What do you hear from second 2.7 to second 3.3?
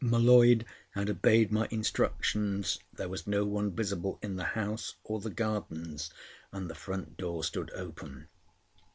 There was